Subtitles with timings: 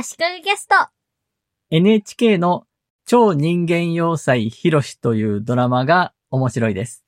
[0.00, 0.76] 足利ゲスト。
[1.70, 2.68] NHK の
[3.04, 7.04] 超人間要塞ひろしというドラマが面白いです。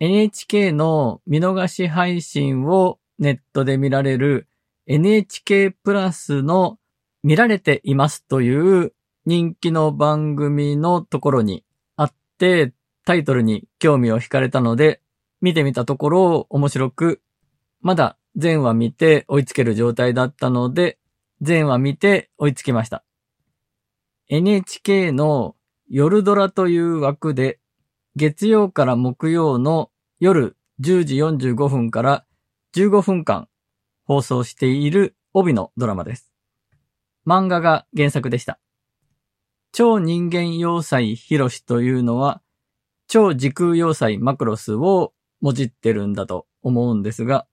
[0.00, 4.48] NHK の見逃し配信をネットで見られる
[4.88, 6.80] NHK プラスの
[7.22, 8.92] 見られていますという
[9.24, 11.62] 人気の番組のところに
[11.94, 12.72] あって
[13.04, 15.00] タイトルに興味を惹かれたので
[15.40, 17.22] 見てみたところ面白く
[17.80, 20.97] まだ全話見て追いつける状態だったので
[21.40, 23.04] 全話見て追いつきました。
[24.28, 25.56] NHK の
[25.88, 27.60] 夜ドラという枠で、
[28.16, 29.90] 月曜から木曜の
[30.20, 32.26] 夜10時45分から
[32.74, 33.48] 15分間
[34.04, 36.32] 放送している帯のドラマです。
[37.26, 38.58] 漫画が原作でした。
[39.72, 42.42] 超人間要塞ヒロシというのは、
[43.06, 47.46] 超時空要塞マクロスをもじってるんだと思うんですが、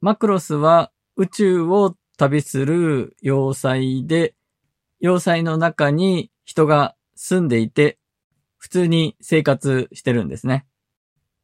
[0.00, 4.34] マクロスは宇宙を旅する要塞で、
[5.00, 7.98] 要塞の中に人が住んでいて、
[8.56, 10.66] 普通に生活してるんですね。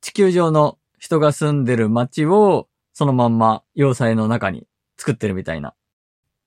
[0.00, 4.66] 地球上の人が住んでる街をそのまんま要塞の中に
[4.96, 5.74] 作ってるみたいな。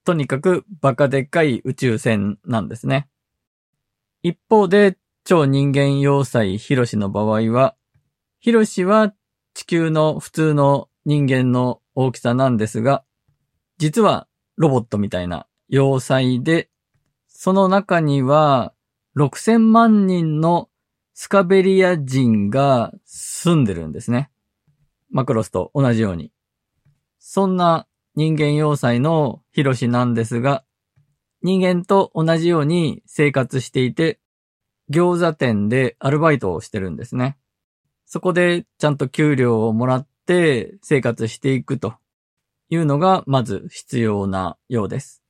[0.04, 3.08] とにかくバカでっかい宇宙船なんですね。
[4.22, 7.76] 一方で超人間要塞ヒロシの場合は、
[8.40, 9.14] ヒロシは
[9.54, 13.04] 地球の普通の人間の大きさなんですが、
[13.78, 16.70] 実はロボットみたいな要塞で、
[17.28, 18.74] その中には
[19.18, 20.70] 6000万人の
[21.14, 24.30] スカベリア人が住んでるんですね。
[25.10, 26.32] マクロスと同じように。
[27.20, 30.64] そんな人間要塞のヒロシなんですが、
[31.42, 34.20] 人間と同じように生活していて、
[34.90, 37.38] 餃子店でアルバイトをしてるんですね。
[38.06, 41.96] そこでちゃんと給料をもらって生活していくと
[42.70, 45.24] いうのがまず必要なようです。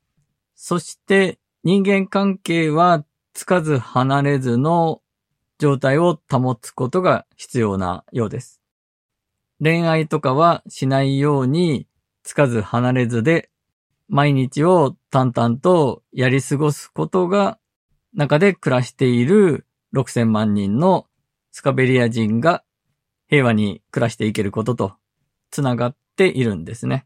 [0.56, 5.02] そして人間関係はつかず離れずの
[5.60, 8.62] 状態を保つことが必要なようです。
[9.62, 11.88] 恋愛とかはしないように
[12.24, 13.50] つかず離れずで
[14.08, 17.58] 毎日を淡々とやり過ごすことが
[18.14, 21.08] 中で暮らしている6000万人の
[21.52, 22.64] スカベリア人が
[23.28, 24.94] 平和に暮らしていけることと
[25.52, 27.06] つながっているんですね。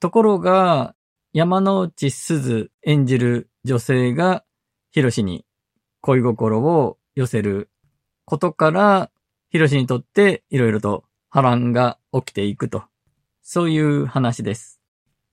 [0.00, 0.94] ところが、
[1.32, 4.44] 山之内すず演じる女性が
[4.90, 5.44] ヒロシに
[6.00, 7.70] 恋心を寄せる
[8.24, 9.10] ことから、
[9.50, 12.84] ヒロシにとっていろいろと波乱が起きていくと。
[13.42, 14.80] そういう話です。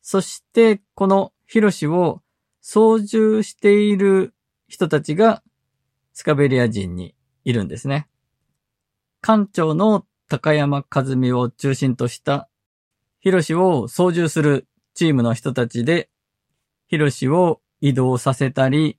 [0.01, 2.21] そして、このヒロシを
[2.61, 4.33] 操縦している
[4.67, 5.43] 人たちが
[6.11, 8.09] スカベリア人にいるんですね。
[9.21, 12.49] 館長の高山和美を中心とした
[13.19, 16.09] ヒロシを操縦するチームの人たちで、
[16.87, 18.97] ヒロシを移動させたり、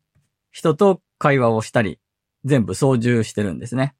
[0.50, 1.98] 人と会話をしたり、
[2.44, 3.94] 全部操縦してるんですね。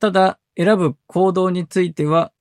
[0.00, 2.32] ただ、選ぶ行動については、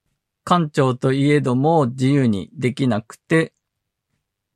[0.46, 3.54] 館長といえども自由にできなくて、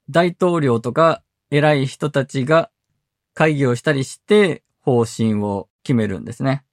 [0.10, 2.70] 大統領とか偉い人たちが
[3.34, 6.64] 会議をしたりして方針を決めるんですね。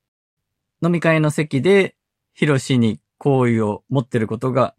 [0.83, 1.97] 飲み会の席で
[2.34, 4.75] ヒロシに好意を持ってることが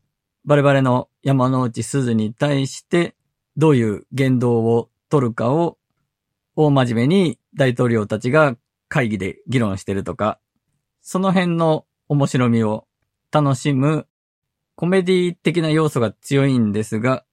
[0.46, 3.16] バレバレの山之内すずに対して
[3.58, 5.78] どういう言動を取るかを
[6.56, 8.56] 大真面目に大統領たちが
[8.88, 10.40] 会議で議論してるとか、
[11.02, 12.88] その辺の面白みを
[13.32, 14.08] 楽しむ
[14.76, 17.26] コメディ的な要素が強いんですが、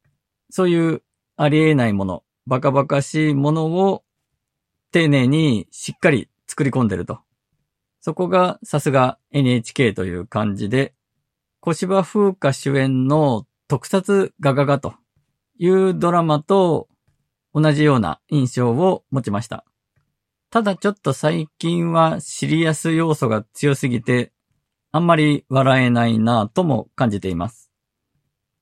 [0.51, 1.03] そういう
[1.37, 4.03] ありえないもの、バカバカしいものを
[4.91, 7.21] 丁寧にしっかり作り込んでると。
[8.01, 10.95] そこがさすが NHK という感じで、
[11.67, 14.95] 小芝風花主演の特撮ガガガと
[15.59, 16.87] いうドラマと
[17.53, 19.65] 同じような印象を持ちました。
[20.49, 24.33] ただちょっと最近はシリアス要素が強すぎて、
[24.93, 27.73] あんまり笑えないなぁとも感じています。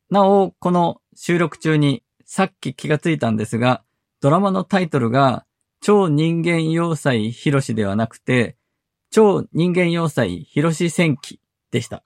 [0.09, 3.85] なお、この収録中にさっき気がついたんですが、
[4.23, 5.45] ドラマのタイトルが
[5.83, 8.57] 超人間要塞ヒロシではなくて、
[9.11, 12.03] 超人間要塞ヒロシ戦記でした。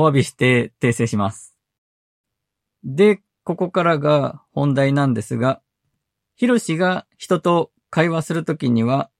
[0.00, 1.56] お詫びして訂正します。
[2.84, 5.60] で、ここからが本題なんですが、
[6.36, 9.10] ヒロシが人と会話するときには、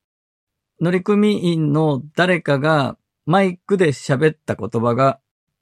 [0.81, 2.97] 乗組員の誰かが
[3.27, 5.19] マイクで喋った言葉が、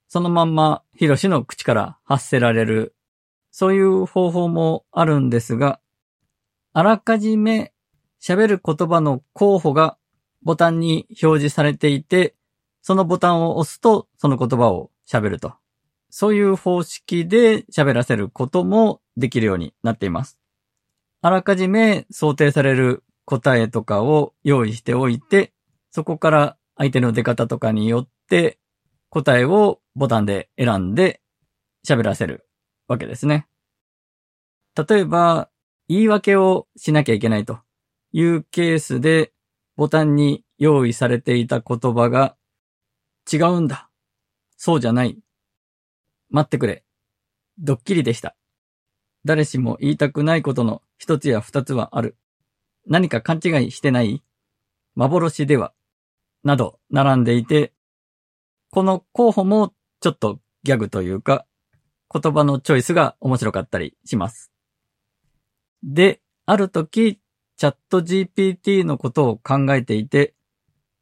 [0.06, 2.94] そのまんまヒロシの口から発せられる、
[3.50, 5.80] そういう方法もあるんですが、
[6.74, 7.72] あらかじめ
[8.20, 9.96] 喋る言葉の候補が
[10.42, 12.34] ボタンに表示されていて、
[12.82, 15.54] そのボタンを押すとその言葉を喋ると。
[16.10, 20.38] そういう方式で喋らせることもできるようになっています。
[21.20, 25.52] あらかじめ想定される答えとかを用意しておいて、
[25.90, 28.58] そこから相手の出方とかによって
[29.10, 31.20] 答えをボタンで選んで
[31.86, 32.46] 喋らせる
[32.86, 33.48] わけですね。
[34.76, 35.48] 例えば、
[35.88, 37.60] 言い訳をしなきゃいけないと
[38.12, 39.32] いうケースで
[39.76, 42.36] ボタンに用意されていた言葉が
[43.30, 43.85] 違うんだ。
[44.56, 45.18] そうじゃない。
[46.30, 46.84] 待ってくれ。
[47.58, 48.36] ドッキリでした。
[49.24, 52.16] 誰しも言いたくないことの一つや二つはある。
[52.86, 54.22] 何か勘違いしてない？
[54.94, 55.72] 幻では
[56.44, 57.72] など並んでいて、
[58.70, 61.44] この候補もちょっとギャグというか、
[62.12, 64.52] 言葉のチョイスが面白かったりします。
[65.82, 67.20] で、ある時、
[67.56, 70.34] チャット GPT のことを考えていて、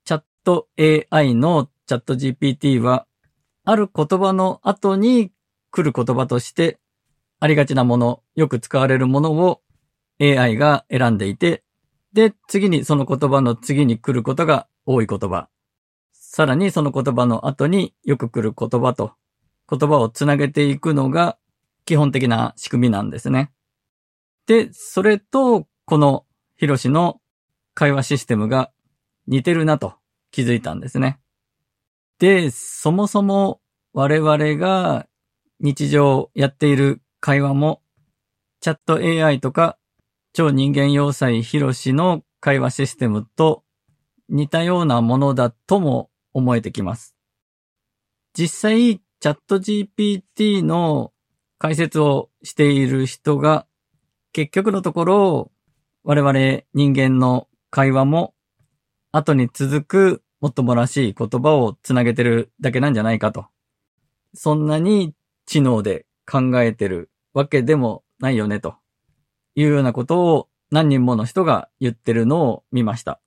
[0.04, 3.06] チャット AI のチャット GPT は、
[3.64, 5.32] ある言葉の後に
[5.70, 6.78] 来る言葉として、
[7.40, 9.62] ありがちなもの、よく使われるものを
[10.20, 11.64] AI が選んでいて、
[12.12, 15.48] で、次にその言葉の次に来ることが多い言葉。
[16.12, 19.12] さらにその言葉の後によく来る言葉と
[19.70, 21.38] 言葉をつなげていくのが
[21.84, 23.52] 基本的な仕組みなんですね。
[24.46, 26.26] で、それとこの
[26.56, 27.20] ヒロシの
[27.74, 28.70] 会話システムが
[29.26, 29.94] 似てるなと
[30.30, 31.18] 気づいたんですね。
[32.18, 33.60] で、そもそも
[33.92, 35.06] 我々が
[35.60, 37.82] 日常やっている会話も
[38.60, 39.78] チャット AI とか
[40.32, 43.62] 超人間要塞ヒロシの会話システムと
[44.28, 47.14] 似たようなものだとも思えてきます。
[48.36, 51.12] 実際、チャット GPT の
[51.58, 53.66] 解説をしている人が
[54.32, 55.52] 結局のところ
[56.02, 58.34] 我々人間の会話も
[59.12, 63.46] 後に続くもっともらしい言葉をつなげてるだけなんじゃないかと。
[64.34, 65.14] そんなに
[65.46, 68.74] 知能で考えてるわけでもないよねと。
[69.54, 73.22] いうようなことを何人もの人が言ってるのを見ました。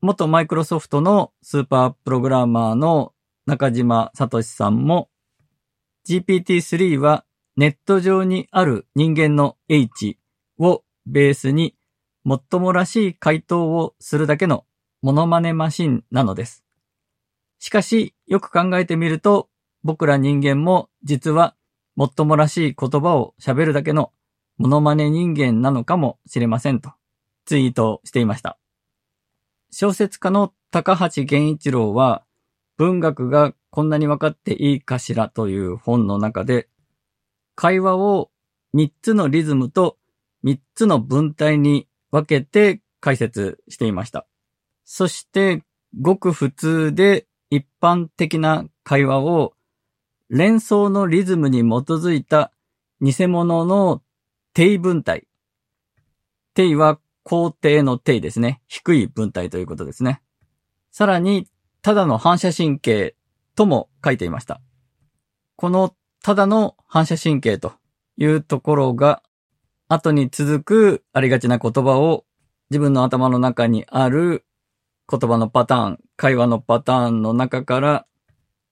[0.00, 3.12] 元マイクロソフトのスーパープログラマーの
[3.44, 5.10] 中島聡さんも
[6.08, 7.26] GPT-3 は
[7.58, 10.18] ネット上にある人間の H
[10.58, 11.76] をベースに
[12.24, 14.64] もっともらしい回答をするだけの
[15.02, 16.64] モノマネマシンなのです。
[17.58, 19.48] しかし、よく考えてみると、
[19.82, 21.54] 僕ら人間も実は
[21.94, 24.12] もっともらしい言葉を喋るだけの
[24.58, 26.92] モノマネ人間なのかもしれませんと
[27.44, 28.58] ツイートしていました。
[29.70, 32.24] 小説家の高橋源一郎は
[32.76, 36.68] 文学がこんなにわかっていいかしらという本の中で
[37.54, 38.30] 会話を
[38.74, 39.96] 3つのリズムと
[40.44, 44.26] 3つの文体に分けて解説していました。
[44.86, 45.64] そして
[46.00, 49.52] ごく普通で一般的な会話を
[50.30, 52.52] 連想のリズムに基づいた
[53.00, 54.00] 偽物の
[54.54, 55.26] 定文体。
[56.54, 58.62] 定は高低の定ですね。
[58.68, 60.22] 低い文体ということですね。
[60.92, 61.48] さらに、
[61.82, 63.16] ただの反射神経
[63.56, 64.60] とも書いていました。
[65.56, 67.72] このただの反射神経と
[68.16, 69.22] いうところが、
[69.88, 72.24] 後に続くありがちな言葉を
[72.70, 74.45] 自分の頭の中にある
[75.08, 78.06] 言葉のパターン、会話のパターンの中から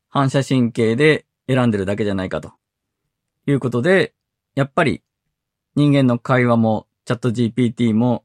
[0.08, 2.52] 反射神経で選んでるだけじゃないかと
[3.46, 4.14] いうことで、
[4.54, 5.02] やっぱり
[5.76, 8.24] 人間の会話もチャット GPT も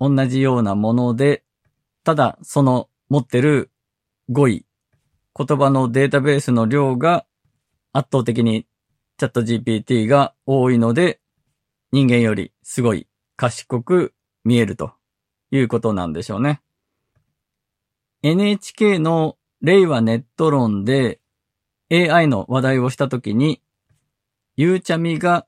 [0.00, 1.44] 同じようなもので、
[2.02, 3.70] ただその持ってる
[4.28, 4.64] 語彙、
[5.36, 7.26] 言葉のデータベースの量が
[7.92, 8.66] 圧倒的に
[9.18, 11.20] チャット GPT が多いので、
[11.92, 14.14] 人間よりすごい賢く
[14.44, 14.92] 見えると
[15.50, 16.63] いうことなんでしょうね。
[18.26, 21.20] NHK の令和ネット論で
[21.92, 23.60] AI の話題をしたときに、
[24.56, 25.46] ゆうちゃみが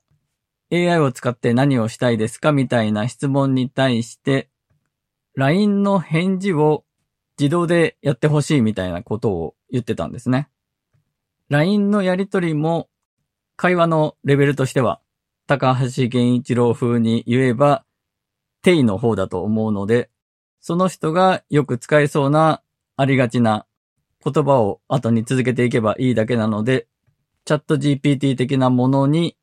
[0.71, 4.51] AI を使って何をしたいですかみたいな質問に対して、
[5.33, 6.85] LINE の返事を
[7.39, 10.47] 自動でやってほしいみたいなことを言ってたんですね。
[11.49, 12.89] LINE のやりとりも
[13.55, 15.01] 会話のレベルとしては
[15.47, 17.85] 高橋健一郎風に言えば
[18.61, 20.11] 定位の方だと思うので、
[20.59, 22.61] その人がよく使えそうな
[22.99, 23.67] ありがちな
[24.25, 26.87] 言葉を後に続けていけばいいだけなので、
[27.45, 29.37] チャット GPT 的なものに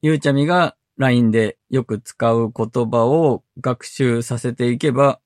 [0.00, 5.20] ゆうちゃみが LINE でよく使う言葉を学習させていけば、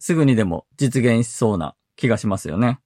[0.00, 2.80] すぐにでも実現しそうな気がしますよね。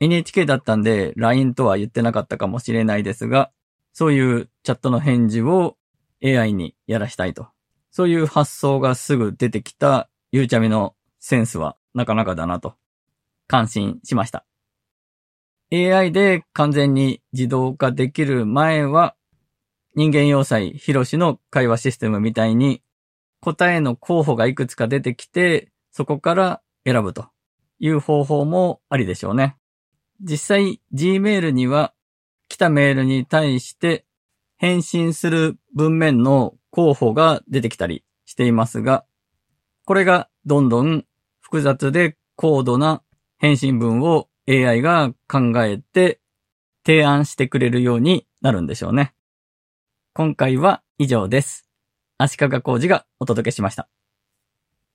[0.00, 3.52] NHK だったんで LINE とは言ってなかったかもしれないですが、
[3.92, 5.76] そういうチャットの返事を
[6.24, 7.46] AI にやらしたいと。
[7.92, 12.74] そういう発想がすぐ出てきたゆうちゃみのセンスはなかなかだなと
[13.48, 14.44] 感心しました。
[15.72, 19.16] AI で完全に自動化できる前は
[19.94, 22.82] 人間要塞ヒロシの会話システムみたいに
[23.40, 27.26] 答えの候補がいくつか出てきて、そこから選ぶと
[27.78, 29.56] いう方法もありでしょうね。
[30.20, 31.92] 実際 Gmail には
[32.48, 34.04] 来たメールに対して
[34.56, 39.04] 返信する文面の候補が出てきたりしていますが、
[39.84, 41.04] これがどんどん
[41.40, 43.02] 複雑で高度な
[43.38, 46.20] 返信文を AI が考えて
[46.84, 49.14] 提案してくれるようになるんでしょうね。
[50.14, 51.68] 今回は以上です。
[52.18, 53.88] 足利工事がお届けしました。